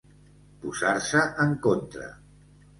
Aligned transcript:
Posar-se 0.63 1.23
en 1.45 1.55
contra. 1.69 2.11